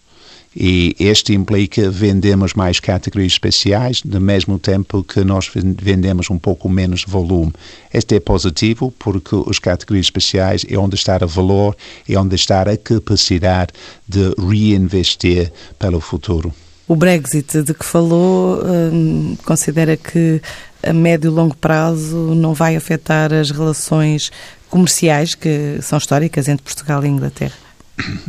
e 0.56 0.96
este 0.98 1.34
implica 1.34 1.92
vendemos 1.92 2.54
mais 2.54 2.80
categorias 2.80 3.34
especiais, 3.34 4.02
no 4.04 4.22
mesmo 4.22 4.58
tempo 4.58 5.04
que 5.04 5.22
nós 5.22 5.52
vendemos 5.54 6.30
um 6.30 6.40
pouco 6.40 6.70
menos 6.70 7.04
volume. 7.06 7.52
Este 7.94 8.16
é 8.16 8.20
positivo 8.22 8.94
porque 8.98 9.36
as 9.50 9.60
categorias 9.60 10.06
especiais 10.06 10.66
é 10.70 10.78
onde 10.78 10.96
está 10.96 11.20
o 11.22 11.28
valor, 11.28 11.76
é 12.08 12.18
onde 12.18 12.36
está 12.36 12.62
a 12.62 12.78
capacidade 12.78 13.74
de 14.08 14.34
reinvestir 14.40 15.52
pelo 15.78 16.00
futuro. 16.00 16.54
O 16.88 16.96
Brexit 16.96 17.64
de 17.64 17.74
que 17.74 17.84
falou 17.84 18.62
hum, 18.64 19.36
considera 19.44 19.98
que 19.98 20.40
a 20.86 20.94
médio 20.94 21.30
e 21.30 21.34
longo 21.34 21.56
prazo 21.56 22.34
não 22.36 22.54
vai 22.54 22.76
afetar 22.76 23.34
as 23.34 23.52
relações 23.52 24.32
comerciais 24.70 25.36
que 25.36 25.80
são 25.82 25.98
históricas 25.98 26.48
entre 26.48 26.64
Portugal 26.64 27.04
e 27.04 27.08
Inglaterra? 27.08 27.66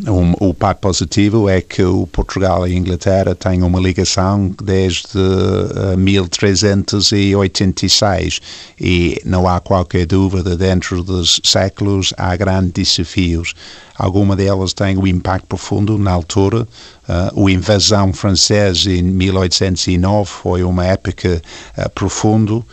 Um, 0.06 0.32
o 0.38 0.54
parte 0.54 0.78
positivo 0.78 1.48
é 1.48 1.60
que 1.60 1.82
o 1.82 2.06
Portugal 2.06 2.68
e 2.68 2.72
a 2.72 2.76
Inglaterra 2.76 3.34
têm 3.34 3.64
uma 3.64 3.80
ligação 3.80 4.54
desde 4.62 5.18
uh, 5.18 5.94
eh, 5.94 5.96
1386 5.96 8.40
e 8.80 9.20
não 9.24 9.48
há 9.48 9.58
qualquer 9.58 10.06
dúvida 10.06 10.56
dentro 10.56 11.02
dos 11.02 11.40
séculos 11.42 12.14
há 12.16 12.36
grandes 12.36 12.96
desafios. 12.96 13.54
Alguma 13.98 14.36
delas 14.36 14.72
têm 14.72 14.96
um 14.96 15.06
impacto 15.06 15.48
profundo 15.48 15.98
na 15.98 16.12
altura. 16.12 16.68
Uh, 17.08 17.46
a 17.46 17.50
invasão 17.52 18.12
francesa 18.12 18.90
em 18.90 19.02
1809 19.02 20.28
foi 20.28 20.62
uma 20.64 20.84
época 20.84 21.40
uh, 21.78 21.90
profunda 21.90 22.54
uh, 22.54 22.64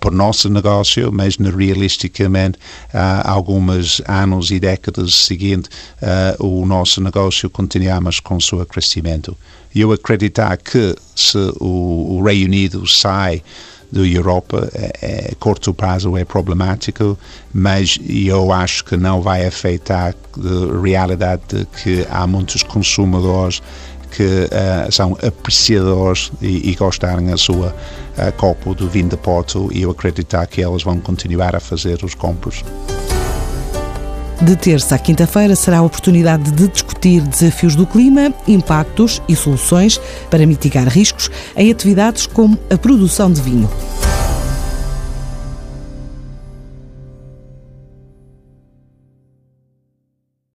para 0.00 0.10
o 0.10 0.14
nosso 0.14 0.48
negócio, 0.50 1.12
mas 1.12 1.36
realisticamente, 1.36 2.58
uh, 2.92 3.22
alguns 3.24 4.02
anos 4.08 4.50
e 4.50 4.58
décadas 4.58 5.14
seguintes, 5.14 5.70
uh, 6.02 6.44
o 6.44 6.66
nosso 6.66 7.00
negócio 7.00 7.48
continuamos 7.48 8.18
com 8.18 8.36
o 8.36 8.40
seu 8.40 8.64
crescimento. 8.66 9.36
Eu 9.74 9.92
acreditar 9.92 10.56
que 10.56 10.96
se 11.14 11.38
o, 11.60 12.18
o 12.18 12.22
Reino 12.24 12.46
Unido 12.46 12.86
sai 12.86 13.42
da 13.90 14.00
Europa, 14.00 14.68
é, 14.74 14.92
é, 15.02 15.34
curto 15.38 15.72
prazo 15.72 16.16
é 16.16 16.24
problemático, 16.24 17.18
mas 17.52 17.98
eu 18.08 18.52
acho 18.52 18.84
que 18.84 18.96
não 18.96 19.20
vai 19.20 19.46
afetar 19.46 20.14
a 20.14 20.82
realidade 20.82 21.42
de 21.48 21.66
que 21.66 22.06
há 22.10 22.26
muitos 22.26 22.62
consumidores 22.62 23.62
que 24.10 24.22
uh, 24.22 24.90
são 24.90 25.16
apreciadores 25.22 26.32
e, 26.40 26.70
e 26.70 26.74
gostarem 26.74 27.32
a 27.32 27.36
sua 27.36 27.68
uh, 27.68 28.32
copo 28.36 28.74
do 28.74 28.88
vinho 28.88 29.08
de 29.08 29.16
Porto 29.16 29.68
e 29.72 29.82
eu 29.82 29.90
acreditar 29.90 30.46
que 30.46 30.62
elas 30.62 30.82
vão 30.82 30.98
continuar 30.98 31.54
a 31.54 31.60
fazer 31.60 32.02
os 32.02 32.14
compras. 32.14 32.64
De 34.40 34.54
terça 34.54 34.94
à 34.94 34.98
quinta-feira 34.98 35.56
será 35.56 35.78
a 35.78 35.82
oportunidade 35.82 36.50
de 36.50 36.68
discutir 36.68 37.22
desafios 37.22 37.74
do 37.74 37.86
clima, 37.86 38.32
impactos 38.46 39.22
e 39.28 39.34
soluções 39.34 39.98
para 40.30 40.46
mitigar 40.46 40.88
riscos 40.88 41.30
em 41.56 41.70
atividades 41.70 42.26
como 42.26 42.58
a 42.70 42.76
produção 42.76 43.32
de 43.32 43.40
vinho. 43.40 43.70